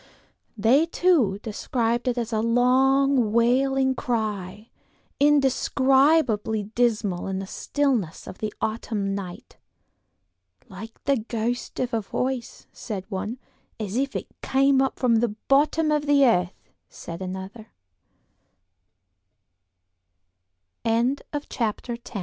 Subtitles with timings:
[0.57, 4.71] They, too, described it as a long, wailing cry,
[5.19, 9.57] indescribably dismal in the stillness of the autumn night;
[10.67, 13.37] "like the ghost of a voice," said one;
[13.79, 17.67] "as if it came up from the bottom of the earth," said another.